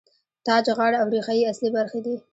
[0.45, 2.15] تاج، غاړه او ریښه یې اصلي برخې دي.